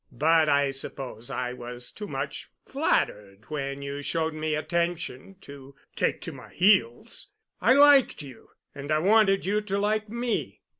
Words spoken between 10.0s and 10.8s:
me.